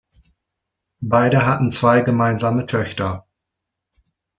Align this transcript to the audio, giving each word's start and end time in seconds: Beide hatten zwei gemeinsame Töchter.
Beide 1.03 1.45
hatten 1.45 1.71
zwei 1.71 2.01
gemeinsame 2.01 2.65
Töchter. 2.65 3.27